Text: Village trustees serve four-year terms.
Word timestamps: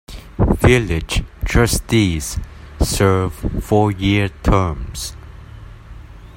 Village 0.63 1.21
trustees 1.45 2.39
serve 2.83 3.35
four-year 3.63 4.29
terms. 4.41 5.15